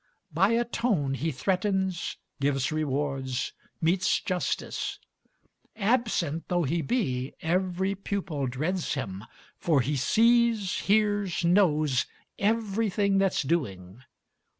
[0.33, 4.97] By a tone he threatens, gives rewards, metes justice.
[5.75, 9.23] Absent though he be, every pupil dreads him,
[9.59, 12.07] For he sees, hears, knows,
[12.39, 14.01] everything that's doing.